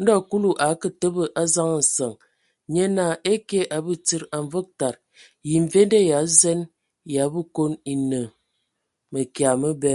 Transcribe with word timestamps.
Ndo 0.00 0.14
Kulu 0.28 0.50
a 0.64 0.66
akǝ 0.72 0.88
təbǝ 1.00 1.22
a 1.40 1.42
zaŋ 1.54 1.70
nsəŋ, 1.80 2.12
nye 2.72 2.84
naa: 2.96 3.14
Ekye 3.32 3.60
A 3.76 3.78
Batsidi, 3.84 4.26
a 4.36 4.38
Mvog 4.44 4.66
tad, 4.78 4.94
yə 5.48 5.56
mvende 5.64 5.98
Ya 6.10 6.18
zen 6.40 6.60
ya 7.14 7.22
a 7.28 7.30
Bekon 7.32 7.72
e 7.90 7.92
no 8.10 8.22
mǝkya 9.12 9.50
məbɛ? 9.60 9.94